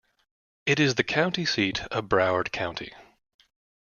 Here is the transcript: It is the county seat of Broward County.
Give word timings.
It 0.65 0.79
is 0.79 0.95
the 0.95 1.03
county 1.03 1.45
seat 1.45 1.81
of 1.91 2.05
Broward 2.09 2.51
County. 2.51 2.91